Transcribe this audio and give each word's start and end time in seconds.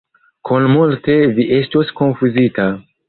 Kun 0.49 0.63
multe 0.71 1.17
vi 1.35 1.45
estos 1.59 1.93
konfuzita. 2.01 2.67